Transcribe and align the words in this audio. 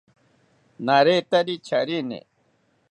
Naretari 0.85 1.55
charini 1.67 2.19